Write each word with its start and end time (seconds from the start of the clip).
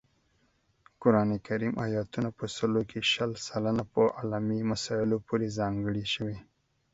قران 1.01 1.29
کریم 1.47 1.73
آیاتونه 1.85 2.29
په 2.37 2.45
سلو 2.55 2.81
کې 2.89 2.99
شل 3.11 3.31
سلنه 3.47 3.83
په 3.93 4.01
علمي 4.17 4.59
مسایلو 4.71 5.17
پورې 5.27 5.53
ځانګړي 5.59 6.05
شوي 6.13 6.37